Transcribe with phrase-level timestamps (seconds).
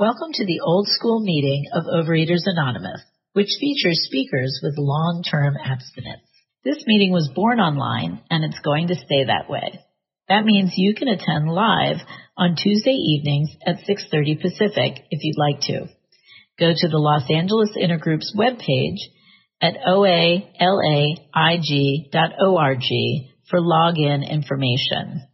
[0.00, 3.02] Welcome to the old school meeting of Overeaters Anonymous,
[3.34, 6.22] which features speakers with long-term abstinence.
[6.64, 9.78] This meeting was born online and it's going to stay that way.
[10.26, 11.98] That means you can attend live
[12.34, 15.80] on Tuesday evenings at 6:30 Pacific if you'd like to.
[16.58, 19.00] Go to the Los Angeles Intergroup's webpage
[19.60, 20.48] at oalaig.org
[23.50, 25.26] for login information.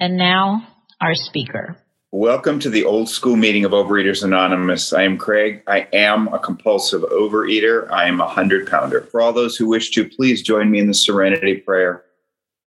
[0.00, 0.66] And now,
[0.98, 1.76] our speaker.
[2.16, 4.92] Welcome to the old school meeting of Overeaters Anonymous.
[4.92, 5.64] I am Craig.
[5.66, 7.90] I am a compulsive overeater.
[7.90, 9.00] I am a hundred pounder.
[9.00, 12.04] For all those who wish to, please join me in the serenity prayer.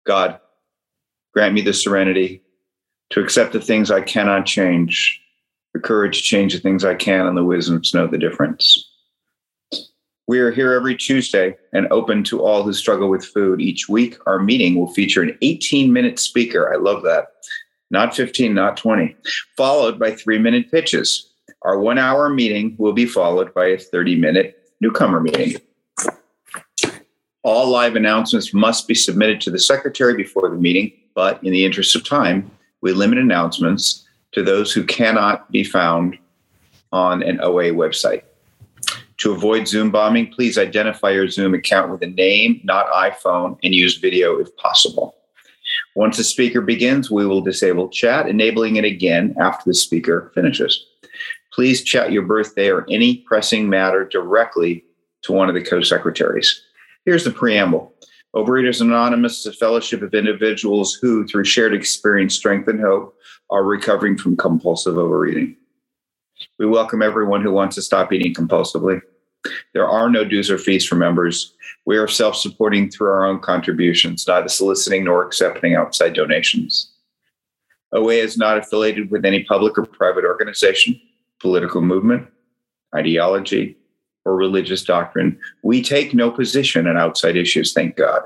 [0.04, 0.40] God,
[1.32, 2.42] grant me the serenity
[3.10, 5.22] to accept the things I cannot change,
[5.74, 8.90] the courage to change the things I can, and the wisdom to know the difference.
[10.26, 13.60] We are here every Tuesday and open to all who struggle with food.
[13.60, 16.74] Each week, our meeting will feature an 18 minute speaker.
[16.74, 17.28] I love that
[17.90, 19.16] not 15, not 20,
[19.56, 21.30] followed by three minute pitches.
[21.62, 25.56] Our one hour meeting will be followed by a 30 minute newcomer meeting.
[27.42, 31.64] All live announcements must be submitted to the secretary before the meeting, but in the
[31.64, 36.18] interest of time, we limit announcements to those who cannot be found
[36.92, 38.22] on an OA website.
[39.18, 43.74] To avoid Zoom bombing, please identify your Zoom account with a name, not iPhone, and
[43.74, 45.15] use video if possible.
[45.94, 50.86] Once the speaker begins, we will disable chat, enabling it again after the speaker finishes.
[51.52, 54.84] Please chat your birthday or any pressing matter directly
[55.22, 56.62] to one of the co secretaries.
[57.04, 57.94] Here's the preamble
[58.34, 63.16] Overeaters Anonymous is a fellowship of individuals who, through shared experience, strength, and hope,
[63.48, 65.56] are recovering from compulsive overeating.
[66.58, 69.00] We welcome everyone who wants to stop eating compulsively.
[69.72, 71.54] There are no dues or fees for members.
[71.84, 76.92] We are self supporting through our own contributions, neither soliciting nor accepting outside donations.
[77.92, 81.00] OA is not affiliated with any public or private organization,
[81.40, 82.28] political movement,
[82.94, 83.76] ideology,
[84.24, 85.38] or religious doctrine.
[85.62, 88.22] We take no position on outside issues, thank God.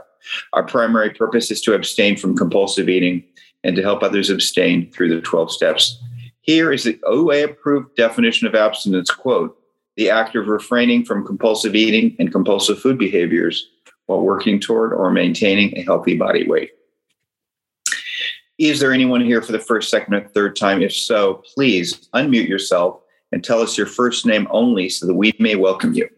[0.54, 3.22] Our primary purpose is to abstain from compulsive eating
[3.62, 6.03] and to help others abstain through the 12 steps.
[6.41, 9.56] Here is the OA approved definition of abstinence quote
[10.00, 13.69] the act of refraining from compulsive eating and compulsive food behaviors
[14.06, 16.71] while working toward or maintaining a healthy body weight.
[18.59, 20.81] Is there anyone here for the first, second, or third time?
[20.81, 25.34] If so, please unmute yourself and tell us your first name only so that we
[25.39, 26.09] may welcome you.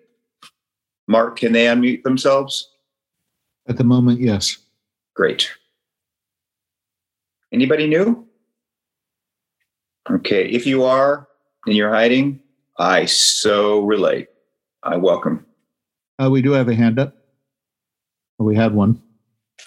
[1.08, 2.70] Mark, can they unmute themselves?
[3.66, 4.58] At the moment, yes.
[5.16, 5.50] Great.
[7.50, 8.28] Anybody new?
[10.08, 11.26] Okay, if you are
[11.66, 12.41] and you're hiding,
[12.82, 14.26] I so relate.
[14.82, 15.46] I welcome.
[16.20, 17.14] Uh, we do have a hand up.
[18.40, 19.00] We had one.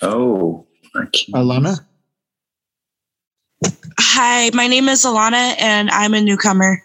[0.02, 1.34] Oh, thank you.
[1.34, 1.80] Alana.
[3.98, 6.84] Hi, my name is Alana, and I'm a newcomer.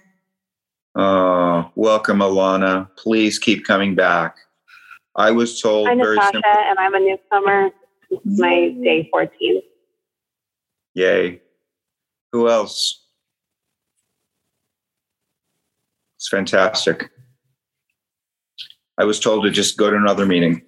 [0.94, 2.88] Oh, welcome, Alana.
[2.96, 4.36] Please keep coming back.
[5.16, 6.50] I was told I'm very Natasha, simple.
[6.54, 7.70] and I'm a newcomer.
[8.08, 9.62] This is my day 14.
[10.94, 11.40] Yay.
[12.30, 12.99] Who else?
[16.20, 17.08] It's fantastic.
[18.98, 20.60] I was told to just go to another meeting.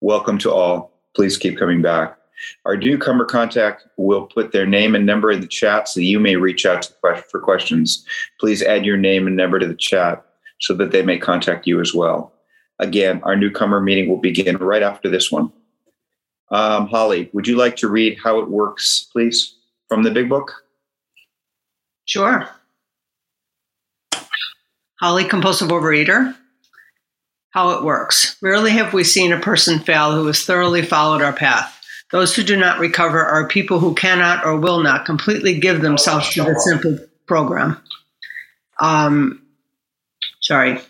[0.00, 1.00] Welcome to all.
[1.14, 2.18] Please keep coming back.
[2.64, 6.34] Our newcomer contact will put their name and number in the chat so you may
[6.34, 6.90] reach out
[7.30, 8.04] for questions.
[8.40, 10.26] Please add your name and number to the chat
[10.60, 12.32] so that they may contact you as well.
[12.80, 15.52] Again, our newcomer meeting will begin right after this one.
[16.50, 19.54] Um, Holly, would you like to read how it works, please,
[19.88, 20.52] from the big book?
[22.06, 22.50] Sure.
[25.04, 26.34] Holly, compulsive overeater.
[27.50, 28.38] How it works.
[28.40, 31.78] Rarely have we seen a person fail who has thoroughly followed our path.
[32.10, 36.30] Those who do not recover are people who cannot or will not completely give themselves
[36.30, 37.78] to the simple program.
[38.80, 39.42] Um,
[40.40, 40.80] sorry.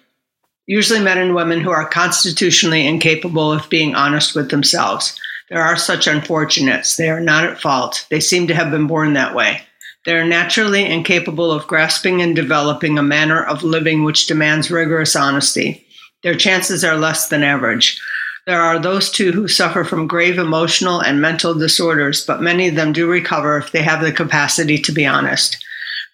[0.67, 5.19] Usually men and women who are constitutionally incapable of being honest with themselves.
[5.51, 6.95] There are such unfortunates.
[6.95, 8.07] They are not at fault.
[8.11, 9.63] They seem to have been born that way.
[10.05, 15.17] They are naturally incapable of grasping and developing a manner of living which demands rigorous
[15.17, 15.87] honesty.
[16.23, 18.01] Their chances are less than average.
[18.47, 22.75] There are those too who suffer from grave emotional and mental disorders, but many of
[22.75, 25.65] them do recover if they have the capacity to be honest.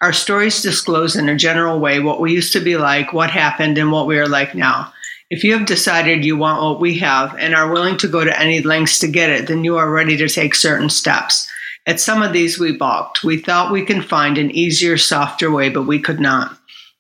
[0.01, 3.77] Our stories disclose in a general way what we used to be like, what happened,
[3.77, 4.93] and what we are like now.
[5.31, 8.41] If you have decided you want what we have and are willing to go to
[8.41, 11.49] any lengths to get it, then you are ready to take certain steps.
[11.87, 13.25] At some of these, we balked.
[13.25, 16.57] We thought we could find an easier, softer way, but we could not.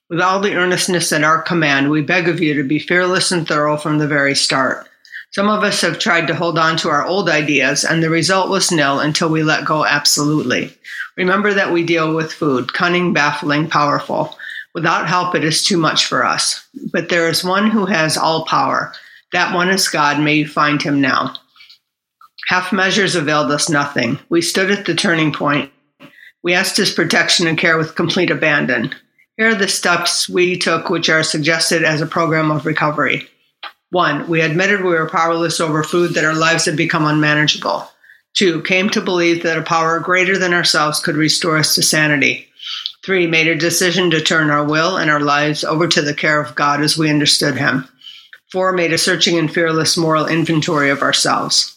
[0.08, 3.46] With all the earnestness at our command, we beg of you to be fearless and
[3.46, 4.88] thorough from the very start.
[5.32, 8.50] Some of us have tried to hold on to our old ideas, and the result
[8.50, 10.72] was nil until we let go absolutely.
[11.16, 14.36] Remember that we deal with food, cunning, baffling, powerful.
[14.74, 16.66] Without help, it is too much for us.
[16.92, 18.92] But there is one who has all power.
[19.32, 20.18] That one is God.
[20.18, 21.36] May you find him now.
[22.50, 24.18] Half measures availed us nothing.
[24.28, 25.70] We stood at the turning point.
[26.42, 28.92] We asked his protection and care with complete abandon.
[29.36, 33.28] Here are the steps we took, which are suggested as a program of recovery.
[33.90, 37.88] One, we admitted we were powerless over food, that our lives had become unmanageable.
[38.34, 42.48] Two, came to believe that a power greater than ourselves could restore us to sanity.
[43.04, 46.40] Three, made a decision to turn our will and our lives over to the care
[46.40, 47.86] of God as we understood Him.
[48.50, 51.76] Four, made a searching and fearless moral inventory of ourselves.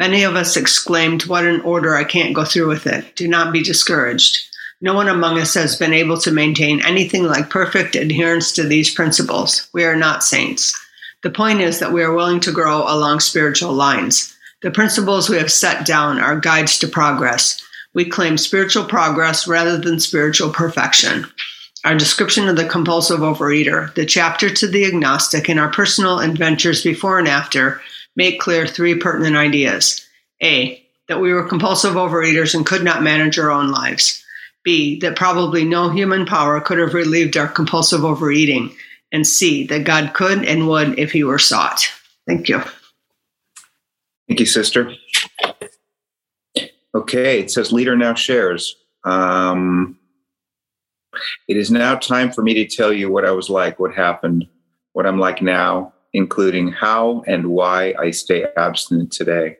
[0.00, 1.94] Many of us exclaimed, What an order!
[1.94, 3.14] I can't go through with it.
[3.16, 4.38] Do not be discouraged.
[4.80, 8.94] No one among us has been able to maintain anything like perfect adherence to these
[8.94, 9.68] principles.
[9.74, 10.72] We are not saints.
[11.22, 14.34] The point is that we are willing to grow along spiritual lines.
[14.62, 17.62] The principles we have set down are guides to progress.
[17.92, 21.26] We claim spiritual progress rather than spiritual perfection.
[21.84, 26.82] Our description of the compulsive overeater, the chapter to the agnostic, and our personal adventures
[26.82, 27.82] before and after
[28.20, 30.06] make clear three pertinent ideas.
[30.42, 34.22] A, that we were compulsive overeaters and could not manage our own lives.
[34.62, 38.76] B, that probably no human power could have relieved our compulsive overeating.
[39.10, 41.80] And C, that God could and would if he were sought.
[42.26, 42.62] Thank you.
[44.28, 44.92] Thank you, sister.
[46.94, 48.76] Okay, it says leader now shares.
[49.04, 49.98] Um,
[51.48, 54.46] it is now time for me to tell you what I was like, what happened,
[54.92, 59.58] what I'm like now, including how and why I stay abstinent today.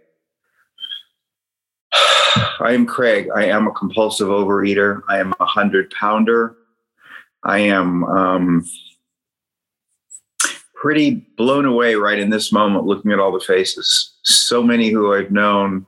[1.93, 3.29] I am Craig.
[3.35, 5.03] I am a compulsive overeater.
[5.09, 6.57] I am a hundred pounder.
[7.45, 8.67] I am um,
[10.75, 14.15] pretty blown away right in this moment looking at all the faces.
[14.23, 15.87] So many who I've known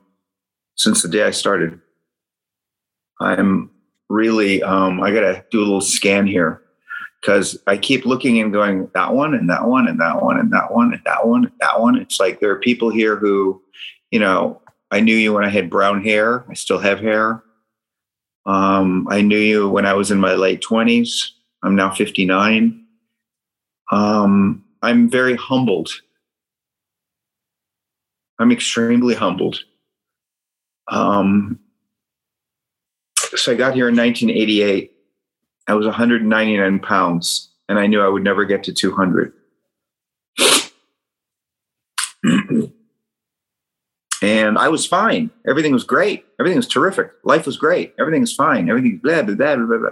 [0.75, 1.79] since the day I started.
[3.19, 3.69] I'm
[4.09, 6.62] really, um, I got to do a little scan here
[7.23, 10.51] because I keep looking and going that one and that one and that one and
[10.51, 11.97] that one and that one and that one.
[11.97, 13.61] It's like there are people here who,
[14.11, 14.61] you know,
[14.91, 16.45] I knew you when I had brown hair.
[16.49, 17.41] I still have hair.
[18.45, 21.33] Um, I knew you when I was in my late twenties.
[21.63, 22.85] I'm now 59.
[23.89, 25.91] Um, I'm very humbled.
[28.37, 29.63] I'm extremely humbled.
[30.89, 31.59] Um,
[33.15, 34.92] so I got here in 1988
[35.67, 39.33] I was 199 pounds and I knew I would never get to 200.
[44.21, 45.31] and I was fine.
[45.47, 46.25] Everything was great.
[46.39, 47.11] Everything was terrific.
[47.23, 47.93] Life was great.
[47.99, 48.69] Everything fine.
[48.69, 49.89] Everything blah, blah, blah, blah, blah.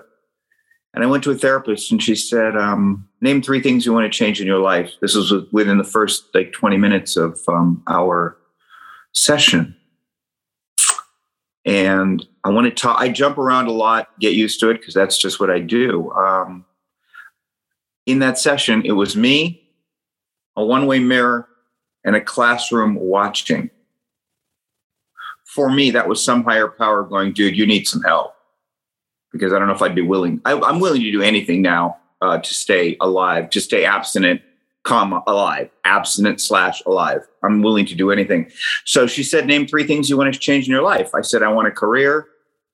[0.93, 4.11] And I went to a therapist and she said, um, name three things you want
[4.11, 4.91] to change in your life.
[5.01, 8.37] This was within the first like 20 minutes of um, our
[9.13, 9.75] session.
[11.65, 12.99] And I want to talk.
[12.99, 16.11] I jump around a lot, get used to it because that's just what I do.
[16.11, 16.65] Um,
[18.05, 19.69] in that session, it was me,
[20.55, 21.47] a one way mirror,
[22.03, 23.69] and a classroom watching.
[25.45, 28.33] For me, that was some higher power going, dude, you need some help.
[29.31, 30.41] Because I don't know if I'd be willing.
[30.45, 34.41] I, am willing to do anything now uh, to stay alive, to stay abstinent,
[34.83, 37.27] comma alive, abstinent slash alive.
[37.43, 38.51] I'm willing to do anything.
[38.85, 41.13] So she said, name three things you want to change in your life.
[41.13, 42.27] I said, I want a career,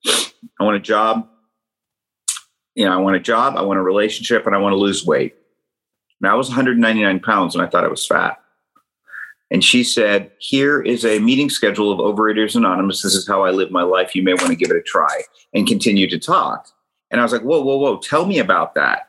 [0.06, 1.28] I want a job.
[2.74, 5.04] You know, I want a job, I want a relationship, and I want to lose
[5.04, 5.34] weight.
[6.20, 8.38] Now I was 199 pounds and I thought I was fat.
[9.50, 13.02] And she said, Here is a meeting schedule of Overeaters Anonymous.
[13.02, 14.14] This is how I live my life.
[14.14, 15.22] You may want to give it a try
[15.54, 16.68] and continue to talk.
[17.10, 19.07] And I was like, Whoa, whoa, whoa, tell me about that.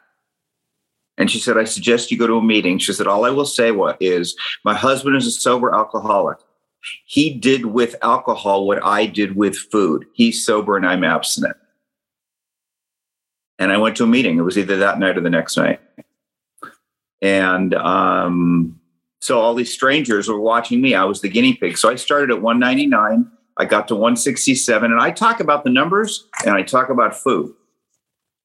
[1.20, 2.80] And she said, I suggest you go to a meeting.
[2.80, 6.38] She said, All I will say is my husband is a sober alcoholic.
[7.06, 10.06] He did with alcohol what I did with food.
[10.14, 11.58] He's sober and I'm abstinent.
[13.60, 14.38] And I went to a meeting.
[14.40, 15.82] It was either that night or the next night.
[17.22, 18.80] And um,
[19.20, 20.96] So all these strangers were watching me.
[20.96, 21.78] I was the guinea pig.
[21.78, 23.30] So I started at 199.
[23.58, 24.90] I got to 167.
[24.90, 27.54] And I talk about the numbers and I talk about food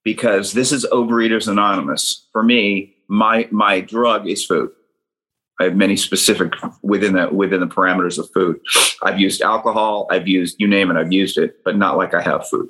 [0.05, 2.27] because this is Overeaters Anonymous.
[2.31, 4.71] For me, my my drug is food.
[5.59, 8.61] I have many specific within the within the parameters of food.
[9.03, 12.21] I've used alcohol, I've used you name it, I've used it, but not like I
[12.21, 12.69] have food.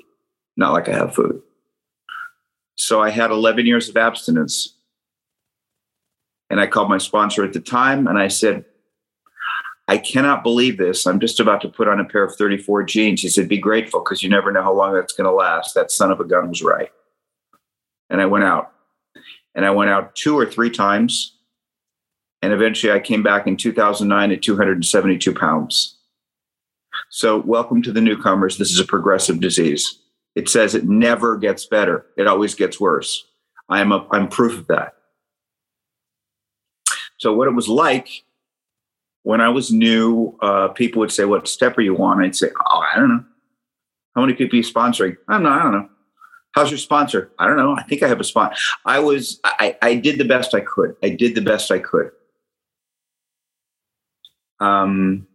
[0.58, 1.42] Not like I have food.
[2.76, 4.78] So I had 11 years of abstinence.
[6.50, 8.66] And I called my sponsor at the time and I said,
[9.88, 11.08] I cannot believe this.
[11.08, 13.22] I'm just about to put on a pair of 34 jeans.
[13.22, 15.74] He said, Be grateful because you never know how long that's going to last.
[15.74, 16.92] That son of a gun was right.
[18.10, 18.72] And I went out.
[19.54, 21.38] And I went out two or three times.
[22.42, 25.98] And eventually I came back in 2009 at 272 pounds.
[27.10, 28.58] So, welcome to the newcomers.
[28.58, 30.00] This is a progressive disease.
[30.36, 33.26] It says it never gets better, it always gets worse.
[33.68, 34.94] I'm, a, I'm proof of that.
[37.18, 38.24] So, what it was like
[39.24, 42.24] when I was new, uh, people would say, What step are you on?
[42.24, 43.26] I'd say, Oh, I don't know.
[44.16, 45.18] How many people are you sponsoring?
[45.28, 45.50] I don't know.
[45.50, 45.90] I don't know.
[46.56, 47.32] How's your sponsor?
[47.38, 47.76] I don't know.
[47.78, 48.56] I think I have a sponsor.
[48.86, 50.96] I was, I, I did the best I could.
[51.04, 52.12] I did the best I could.
[54.62, 55.28] Um,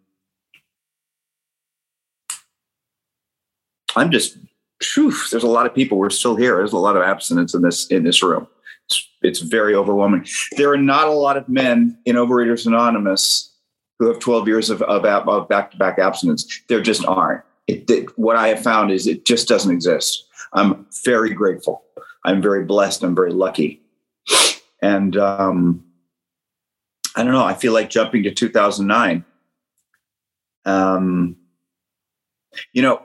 [3.94, 4.38] I'm just,
[4.82, 5.98] phew, there's a lot of people.
[5.98, 6.56] We're still here.
[6.56, 8.46] There's a lot of abstinence in this in this room.
[8.86, 10.26] It's, it's very overwhelming.
[10.56, 13.54] There are not a lot of men in Overeaters Anonymous
[13.98, 16.62] who have 12 years of, of, of back-to-back abstinence.
[16.68, 17.42] There just aren't.
[17.66, 20.26] It, it, what I have found is it just doesn't exist.
[20.52, 21.82] I'm very grateful.
[22.24, 23.02] I'm very blessed.
[23.02, 23.82] I'm very lucky.
[24.82, 25.84] And um,
[27.16, 27.44] I don't know.
[27.44, 29.24] I feel like jumping to 2009.
[30.64, 31.36] Um,
[32.72, 33.02] you know,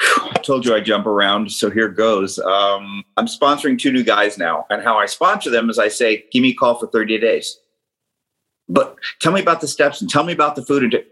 [0.00, 2.38] I told you I jump around, so here goes.
[2.38, 6.26] Um, I'm sponsoring two new guys now, and how I sponsor them is I say,
[6.30, 7.58] "Give me a call for 30 days."
[8.68, 10.82] But tell me about the steps and tell me about the food.
[10.82, 11.04] And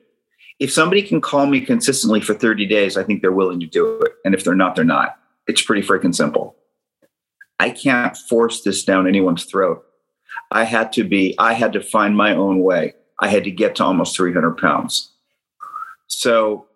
[0.59, 4.01] if somebody can call me consistently for 30 days, I think they're willing to do
[4.03, 4.13] it.
[4.25, 5.19] And if they're not, they're not.
[5.47, 6.57] It's pretty freaking simple.
[7.59, 9.85] I can't force this down anyone's throat.
[10.51, 12.95] I had to be, I had to find my own way.
[13.21, 15.11] I had to get to almost 300 pounds.
[16.07, 16.67] So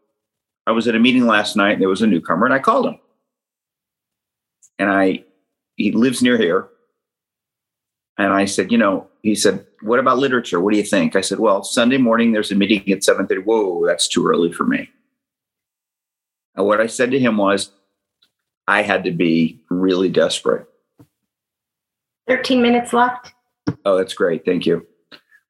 [0.66, 2.86] I was at a meeting last night and there was a newcomer and I called
[2.86, 2.98] him.
[4.78, 5.24] And I,
[5.76, 6.68] he lives near here.
[8.16, 10.60] And I said, you know, he said, what about literature?
[10.60, 11.14] What do you think?
[11.14, 13.44] I said, well, Sunday morning there's a meeting at 7:30.
[13.44, 14.90] Whoa, that's too early for me.
[16.54, 17.70] And what I said to him was,
[18.66, 20.66] I had to be really desperate.
[22.26, 23.32] 13 minutes left.
[23.84, 24.44] Oh, that's great.
[24.44, 24.86] Thank you.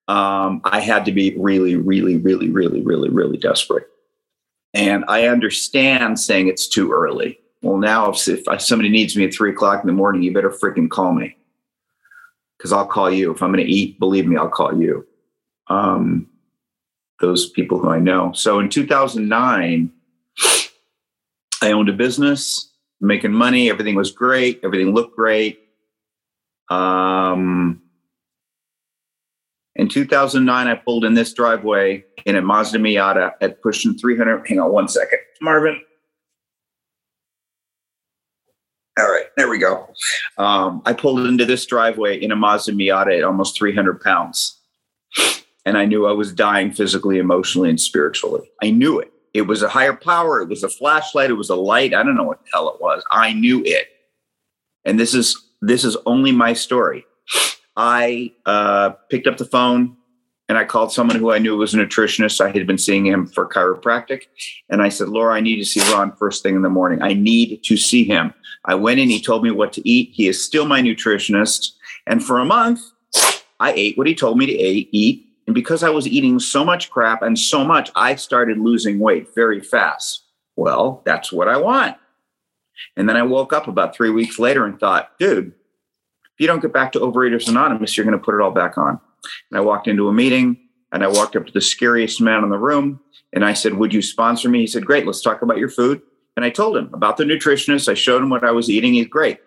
[0.07, 3.87] Um, I had to be really, really, really, really, really, really desperate.
[4.75, 7.41] And I understand saying it's too early.
[7.63, 10.51] Well, now if, if somebody needs me at three o'clock in the morning, you better
[10.51, 11.38] freaking call me
[12.59, 13.33] because I'll call you.
[13.33, 15.07] If I'm going to eat, believe me, I'll call you.
[15.69, 16.29] Um,
[17.21, 18.33] those people who I know.
[18.33, 19.93] So in 2009,
[21.63, 23.71] I owned a business, making money.
[23.71, 24.61] Everything was great.
[24.63, 25.61] Everything looked great.
[26.69, 27.83] Um,
[29.75, 34.47] in 2009, I pulled in this driveway in a Mazda Miata at pushing 300.
[34.47, 35.81] Hang on one second, Marvin.
[38.99, 39.89] All right, there we go.
[40.39, 44.59] Um, I pulled into this driveway in a Mazda Miata at almost 300 pounds.
[45.65, 48.51] And I knew I was dying physically, emotionally, and spiritually.
[48.63, 49.13] I knew it.
[49.35, 50.41] It was a higher power.
[50.41, 51.31] It was a flashlight.
[51.31, 51.95] It was a light.
[51.95, 53.05] I don't know what the hell it was.
[53.11, 53.87] I knew it.
[54.85, 57.05] And this is this is only my story.
[57.77, 59.98] I uh, picked up the phone
[60.49, 62.41] and I called someone who I knew was a nutritionist.
[62.41, 64.25] I had been seeing him for chiropractic.
[64.71, 67.03] And I said, Laura, I need to see Ron first thing in the morning.
[67.03, 68.33] I need to see him.
[68.65, 70.11] I went in, he told me what to eat.
[70.13, 71.73] He is still my nutritionist.
[72.07, 72.81] And for a month,
[73.61, 75.27] I ate what he told me to eat.
[75.47, 79.29] And because I was eating so much crap and so much, I started losing weight
[79.35, 80.25] very fast.
[80.57, 81.97] Well, that's what I want.
[82.97, 86.61] And then I woke up about three weeks later and thought, dude, if you don't
[86.61, 89.01] get back to Overeaters Anonymous, you're going to put it all back on.
[89.51, 90.57] And I walked into a meeting
[90.93, 93.01] and I walked up to the scariest man in the room
[93.33, 94.61] and I said, Would you sponsor me?
[94.61, 96.03] He said, Great, let's talk about your food.
[96.37, 97.89] And I told him about the nutritionist.
[97.89, 98.95] I showed him what I was eating.
[98.95, 99.41] He's great.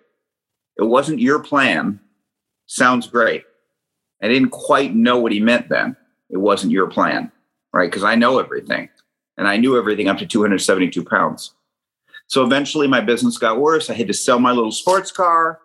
[0.78, 2.00] It wasn't your plan.
[2.66, 3.44] Sounds great.
[4.22, 5.96] I didn't quite know what he meant then.
[6.30, 7.32] It wasn't your plan,
[7.74, 7.90] right?
[7.90, 8.90] Because I know everything.
[9.38, 11.54] And I knew everything up to 272 pounds.
[12.28, 13.90] So eventually my business got worse.
[13.90, 15.60] I had to sell my little sports car,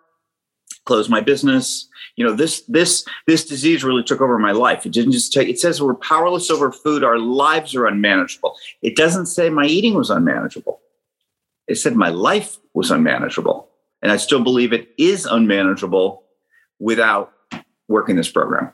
[0.87, 1.87] close my business.
[2.15, 4.85] You know, this this this disease really took over my life.
[4.85, 8.55] It didn't just take it says we're powerless over food, our lives are unmanageable.
[8.81, 10.79] It doesn't say my eating was unmanageable.
[11.67, 13.69] It said my life was unmanageable.
[14.01, 16.23] And I still believe it is unmanageable
[16.79, 17.33] without
[17.87, 18.71] working this program.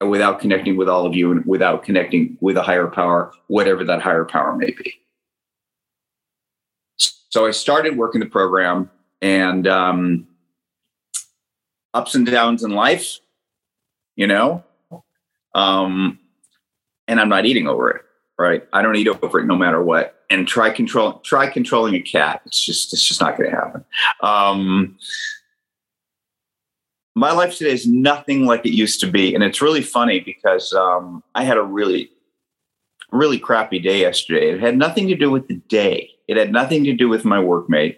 [0.00, 3.84] And without connecting with all of you and without connecting with a higher power, whatever
[3.84, 5.00] that higher power may be.
[6.98, 8.90] So I started working the program
[9.22, 10.26] and um,
[11.94, 13.18] ups and downs in life,
[14.16, 14.64] you know,
[15.54, 16.18] um,
[17.08, 18.02] and I'm not eating over it,
[18.38, 18.66] right?
[18.72, 20.16] I don't eat over it no matter what.
[20.30, 22.40] And try control, try controlling a cat.
[22.46, 23.84] It's just, it's just not going to happen.
[24.20, 24.98] Um,
[27.14, 30.72] my life today is nothing like it used to be, and it's really funny because
[30.72, 32.10] um, I had a really,
[33.10, 34.50] really crappy day yesterday.
[34.50, 36.08] It had nothing to do with the day.
[36.28, 37.96] It had nothing to do with my workmate.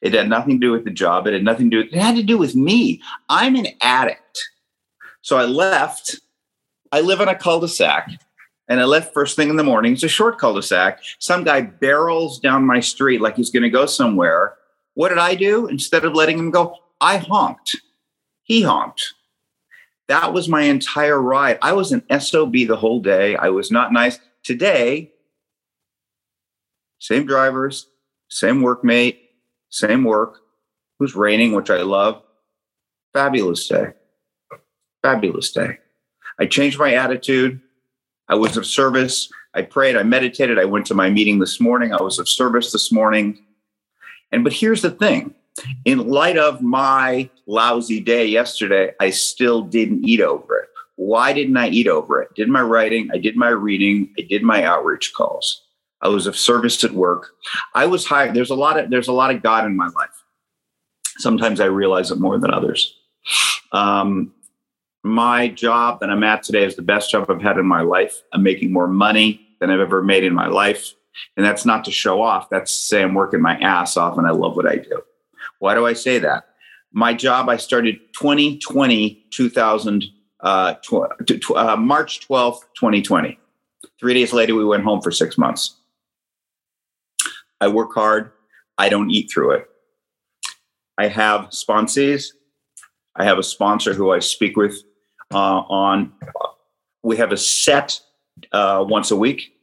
[0.00, 1.26] It had nothing to do with the job.
[1.26, 1.84] It had nothing to do.
[1.84, 3.00] With, it had to do with me.
[3.28, 4.48] I'm an addict.
[5.22, 6.20] So I left.
[6.90, 8.10] I live on a cul-de-sac,
[8.68, 9.94] and I left first thing in the morning.
[9.94, 11.00] It's a short cul-de-sac.
[11.20, 14.56] Some guy barrels down my street like he's going to go somewhere.
[14.94, 15.68] What did I do?
[15.68, 17.76] Instead of letting him go, I honked.
[18.42, 19.14] He honked.
[20.08, 21.58] That was my entire ride.
[21.62, 23.36] I was an SOB the whole day.
[23.36, 24.18] I was not nice.
[24.42, 25.12] Today,
[26.98, 27.86] same drivers,
[28.28, 29.18] same workmate,
[29.72, 30.36] same work.
[30.36, 32.22] It was raining, which I love.
[33.12, 33.92] Fabulous day.
[35.02, 35.78] Fabulous day.
[36.38, 37.60] I changed my attitude.
[38.28, 39.30] I was of service.
[39.54, 39.96] I prayed.
[39.96, 40.58] I meditated.
[40.58, 41.92] I went to my meeting this morning.
[41.92, 43.44] I was of service this morning.
[44.30, 45.34] And but here's the thing
[45.84, 50.68] in light of my lousy day yesterday, I still didn't eat over it.
[50.96, 52.34] Why didn't I eat over it?
[52.34, 55.62] Did my writing, I did my reading, I did my outreach calls.
[56.02, 57.30] I was of service at work.
[57.74, 58.28] I was high.
[58.28, 60.10] There's a lot of there's a lot of God in my life.
[61.18, 62.96] Sometimes I realize it more than others.
[63.70, 64.32] Um,
[65.04, 68.22] my job that I'm at today is the best job I've had in my life.
[68.32, 70.92] I'm making more money than I've ever made in my life.
[71.36, 72.50] And that's not to show off.
[72.50, 75.02] That's to say I'm working my ass off and I love what I do.
[75.58, 76.44] Why do I say that?
[76.92, 80.04] My job, I started 2020, 2000,
[80.40, 83.38] uh, tw- uh, March 12th, 2020.
[83.98, 85.76] Three days later, we went home for six months.
[87.62, 88.32] I work hard.
[88.76, 89.68] I don't eat through it.
[90.98, 92.24] I have sponsees.
[93.14, 94.82] I have a sponsor who I speak with
[95.32, 96.12] uh, on.
[97.04, 98.00] We have a set
[98.50, 99.54] uh, once a week,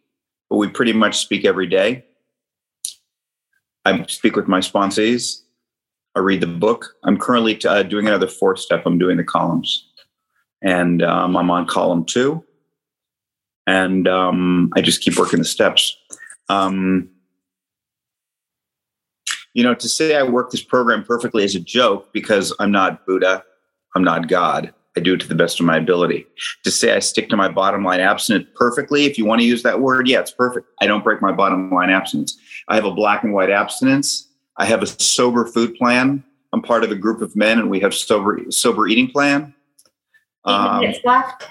[0.50, 2.06] but we pretty much speak every day.
[3.84, 5.42] I speak with my sponsees.
[6.16, 6.96] I read the book.
[7.04, 8.84] I'm currently uh, doing another fourth step.
[8.86, 9.90] I'm doing the columns,
[10.62, 12.46] and um, I'm on column two,
[13.68, 15.98] and um, I just keep working the steps.
[16.48, 17.10] Um,
[19.54, 23.06] you know, to say I work this program perfectly is a joke because I'm not
[23.06, 23.44] Buddha,
[23.96, 24.74] I'm not God.
[24.98, 26.26] I do it to the best of my ability.
[26.64, 29.64] To say I stick to my bottom line abstinence perfectly, if you want to use
[29.64, 30.68] that word, yeah, it's perfect.
[30.82, 32.38] I don't break my bottom line abstinence.
[32.68, 34.28] I have a black and white abstinence.
[34.58, 36.24] I have a sober food plan.
[36.52, 39.54] I'm part of a group of men, and we have sober sober eating plan.
[40.48, 41.48] Eight um, minutes left.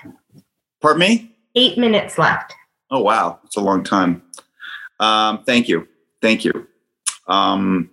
[0.83, 1.37] Pardon me.
[1.55, 2.55] Eight minutes left.
[2.91, 4.23] Oh wow, it's a long time.
[5.01, 5.89] Um, thank you,
[6.21, 6.68] thank you.
[7.29, 7.91] Um,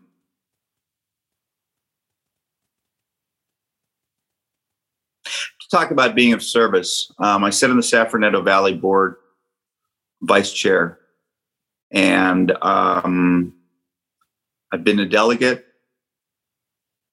[5.26, 9.16] to talk about being of service, um, I sit on the Sacramento Valley Board,
[10.22, 11.00] vice chair,
[11.92, 13.54] and um,
[14.72, 15.66] I've been a delegate.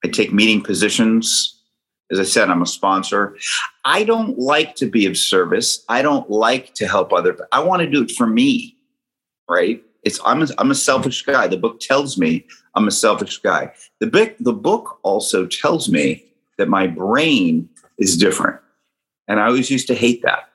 [0.05, 1.61] I take meeting positions.
[2.11, 3.37] As I said, I'm a sponsor.
[3.85, 5.85] I don't like to be of service.
[5.89, 7.49] I don't like to help other.
[7.53, 8.77] I want to do it for me,
[9.49, 9.83] right?
[10.03, 11.47] It's I'm a, I'm a selfish guy.
[11.47, 13.73] The book tells me I'm a selfish guy.
[14.01, 16.25] The book the book also tells me
[16.59, 18.61] that my brain is different,
[19.29, 20.49] and I always used to hate that,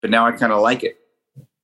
[0.00, 0.98] but now I kind of like it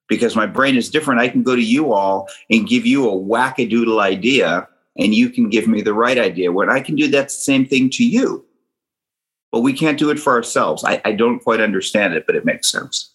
[0.08, 1.20] because my brain is different.
[1.20, 5.48] I can go to you all and give you a wackadoodle idea, and you can
[5.48, 6.52] give me the right idea.
[6.52, 8.44] When I can do that same thing to you,
[9.50, 10.84] but we can't do it for ourselves.
[10.84, 13.10] I, I don't quite understand it, but it makes sense.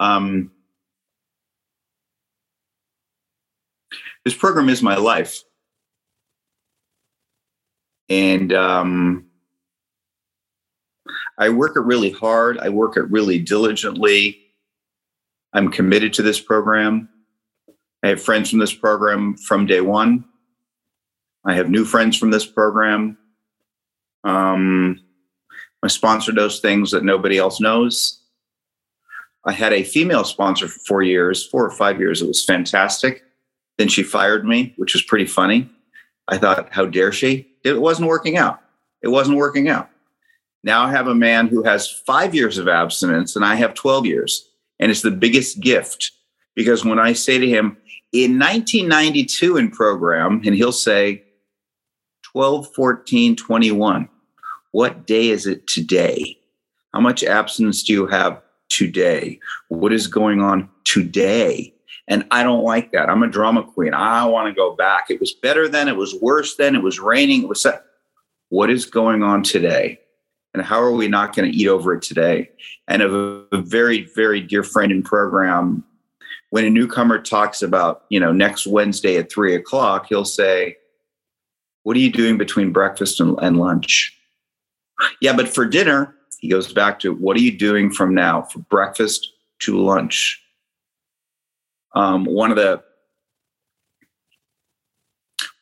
[0.00, 0.50] Um,
[4.28, 5.42] this program is my life.
[8.10, 9.24] And um,
[11.38, 12.58] I work it really hard.
[12.58, 14.38] I work it really diligently.
[15.54, 17.08] I'm committed to this program.
[18.04, 20.26] I have friends from this program from day one.
[21.46, 23.16] I have new friends from this program.
[24.24, 25.00] Um,
[25.80, 28.20] my sponsor does things that nobody else knows.
[29.46, 32.20] I had a female sponsor for four years, four or five years.
[32.20, 33.22] It was fantastic.
[33.78, 35.70] Then she fired me, which was pretty funny.
[36.26, 37.48] I thought, how dare she?
[37.64, 38.60] It wasn't working out.
[39.02, 39.88] It wasn't working out.
[40.64, 44.06] Now I have a man who has five years of abstinence and I have 12
[44.06, 44.48] years.
[44.80, 46.12] And it's the biggest gift
[46.54, 47.76] because when I say to him,
[48.12, 51.22] in 1992 in program, and he'll say
[52.24, 54.08] 12, 14, 21,
[54.72, 56.38] what day is it today?
[56.92, 59.38] How much abstinence do you have today?
[59.68, 61.74] What is going on today?
[62.08, 63.10] And I don't like that.
[63.10, 63.92] I'm a drama queen.
[63.92, 65.10] I want to go back.
[65.10, 65.88] It was better then.
[65.88, 66.74] It was worse then.
[66.74, 67.42] It was raining.
[67.42, 67.84] It was that.
[68.48, 70.00] What is going on today?
[70.54, 72.50] And how are we not going to eat over it today?
[72.88, 73.08] And a,
[73.52, 75.84] a very, very dear friend in program,
[76.48, 80.76] when a newcomer talks about, you know, next Wednesday at three o'clock, he'll say,
[81.82, 84.18] What are you doing between breakfast and, and lunch?
[85.20, 88.60] Yeah, but for dinner, he goes back to what are you doing from now for
[88.60, 90.42] breakfast to lunch?
[91.94, 92.82] Um, one of the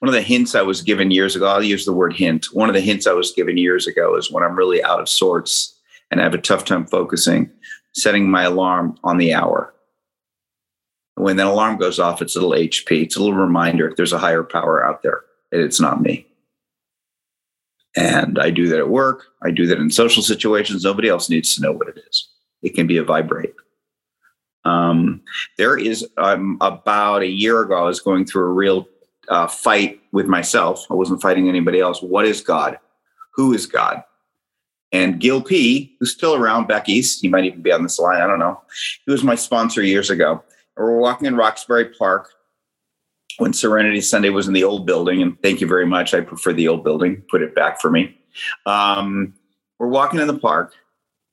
[0.01, 2.47] one of the hints I was given years ago, I'll use the word hint.
[2.53, 5.09] One of the hints I was given years ago is when I'm really out of
[5.09, 7.51] sorts and I have a tough time focusing,
[7.95, 9.75] setting my alarm on the hour.
[11.15, 13.05] When that alarm goes off, it's a little HP.
[13.05, 15.23] It's a little reminder if there's a higher power out there.
[15.51, 16.27] And it's not me.
[17.97, 19.25] And I do that at work.
[19.43, 20.85] I do that in social situations.
[20.85, 22.29] Nobody else needs to know what it is.
[22.62, 23.55] It can be a vibrate.
[24.66, 25.22] Um,
[25.59, 28.88] there is um, about a year ago, I was going through a real
[29.29, 30.87] uh, fight with myself.
[30.90, 32.02] I wasn't fighting anybody else.
[32.02, 32.79] What is God?
[33.35, 34.02] Who is God?
[34.92, 38.20] And Gil P, who's still around back east, he might even be on this line.
[38.20, 38.61] I don't know.
[39.05, 40.42] He was my sponsor years ago.
[40.76, 42.31] We we're walking in Roxbury Park
[43.38, 45.22] when Serenity Sunday was in the old building.
[45.22, 46.14] And thank you very much.
[46.14, 47.22] I prefer the old building.
[47.31, 48.18] Put it back for me.
[48.64, 49.35] Um,
[49.79, 50.74] we're walking in the park,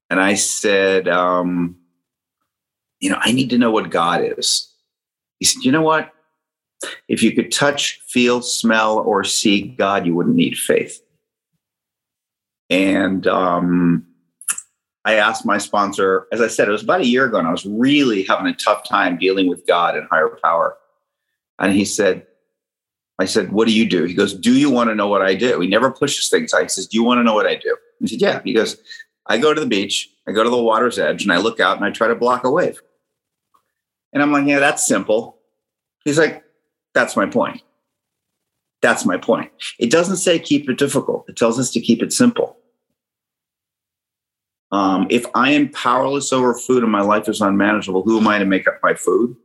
[0.10, 1.78] and I said, um,
[3.04, 4.74] you know, I need to know what God is.
[5.40, 6.14] He said, you know what?
[7.10, 11.02] If you could touch, feel, smell, or see God, you wouldn't need faith.
[12.70, 14.08] And um,
[15.04, 17.52] I asked my sponsor, as I said, it was about a year ago, and I
[17.52, 20.78] was really having a tough time dealing with God and higher power.
[21.60, 22.26] And he said,
[23.20, 24.06] I said, What do you do?
[24.06, 25.60] He goes, Do you want to know what I do?
[25.60, 26.54] He never pushes things.
[26.54, 27.76] I says, Do you want to know what I do?
[28.00, 28.42] He said, Yeah.
[28.46, 28.78] He goes,
[29.28, 31.76] I go to the beach, I go to the water's edge, and I look out
[31.76, 32.82] and I try to block a wave.
[34.14, 35.38] And I'm like, Yeah, that's simple.
[36.06, 36.44] He's like,
[36.94, 37.62] That's my point.
[38.82, 39.52] That's my point.
[39.80, 42.58] It doesn't say keep it difficult, it tells us to keep it simple.
[44.72, 48.40] Um, if I am powerless over food and my life is unmanageable, who am I
[48.40, 49.36] to make up my food?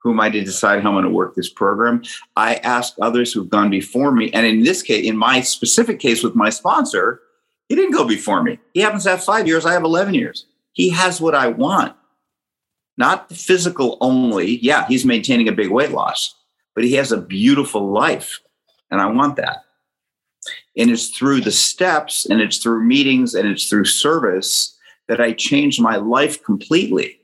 [0.00, 2.02] Who am I to decide how I'm going to work this program?
[2.36, 4.32] I ask others who've gone before me.
[4.32, 7.20] And in this case, in my specific case with my sponsor,
[7.68, 8.58] he didn't go before me.
[8.74, 9.64] He happens to have five years.
[9.64, 10.46] I have 11 years.
[10.72, 11.94] He has what I want,
[12.98, 14.58] not the physical only.
[14.58, 16.34] Yeah, he's maintaining a big weight loss,
[16.74, 18.40] but he has a beautiful life.
[18.90, 19.64] And I want that.
[20.76, 24.76] And it's through the steps and it's through meetings and it's through service
[25.08, 27.18] that I changed my life completely.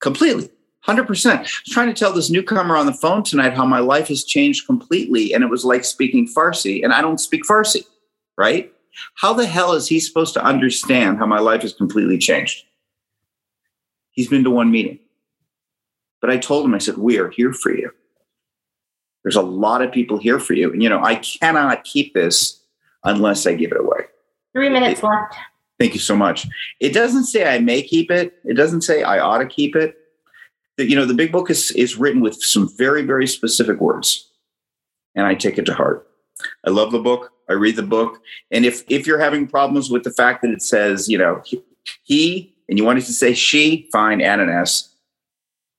[0.00, 0.50] Completely.
[0.86, 1.36] 100%.
[1.36, 4.24] I was trying to tell this newcomer on the phone tonight how my life has
[4.24, 5.34] changed completely.
[5.34, 7.84] And it was like speaking Farsi, and I don't speak Farsi,
[8.38, 8.72] right?
[9.16, 12.64] How the hell is he supposed to understand how my life has completely changed?
[14.20, 14.98] He's been to one meeting.
[16.20, 17.90] But I told him, I said, We are here for you.
[19.22, 20.70] There's a lot of people here for you.
[20.72, 22.62] And, you know, I cannot keep this
[23.04, 24.00] unless I give it away.
[24.52, 25.34] Three minutes left.
[25.78, 26.46] Thank you so much.
[26.80, 29.96] It doesn't say I may keep it, it doesn't say I ought to keep it
[30.88, 34.30] you know the big book is is written with some very very specific words
[35.14, 36.08] and i take it to heart
[36.66, 40.04] i love the book i read the book and if if you're having problems with
[40.04, 41.42] the fact that it says you know
[42.02, 44.94] he and you wanted to say she fine add an s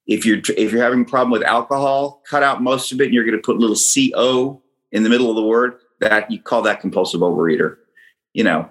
[0.05, 3.13] if you're if you're having a problem with alcohol cut out most of it and
[3.13, 3.75] you're going to put a little
[4.13, 7.77] co in the middle of the word that you call that compulsive overeater
[8.33, 8.69] you know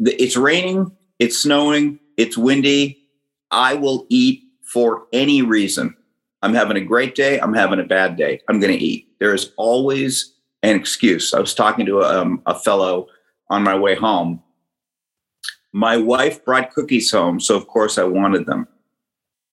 [0.00, 2.98] it's raining it's snowing it's windy
[3.50, 5.96] i will eat for any reason.
[6.42, 7.38] I'm having a great day.
[7.38, 8.40] I'm having a bad day.
[8.48, 9.08] I'm going to eat.
[9.20, 10.34] There is always
[10.64, 11.32] an excuse.
[11.32, 13.06] I was talking to a, um, a fellow
[13.50, 14.42] on my way home.
[15.74, 18.68] My wife brought cookies home, so of course I wanted them.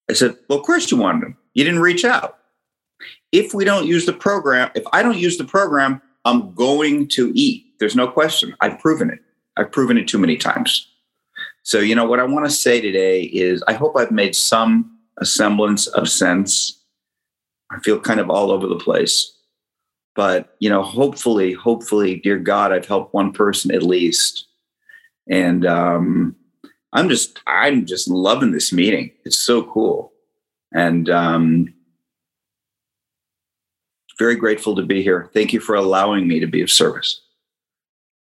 [0.08, 1.38] I said, Well, of course you wanted them.
[1.56, 2.38] You didn't reach out.
[3.32, 7.32] If we don't use the program, if I don't use the program, I'm going to
[7.34, 7.66] eat.
[7.80, 8.56] There's no question.
[8.62, 9.18] I've proven it.
[9.58, 10.88] I've proven it too many times.
[11.64, 14.96] So, you know, what I want to say today is I hope I've made some
[15.24, 16.84] semblance of sense.
[17.72, 19.36] I feel kind of all over the place.
[20.16, 24.46] But, you know, hopefully, hopefully, dear God, I've helped one person at least.
[25.30, 26.36] And um,
[26.94, 29.12] I'm just, I'm just loving this meeting.
[29.24, 30.12] It's so cool.
[30.74, 31.74] And um,
[34.18, 35.30] very grateful to be here.
[35.34, 37.22] Thank you for allowing me to be of service.